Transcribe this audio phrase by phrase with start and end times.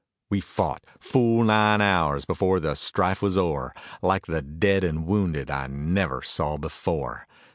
[0.31, 5.05] We fought full nine hours before the strife was o'er, The like of dead and
[5.05, 7.27] wounded I never saw before.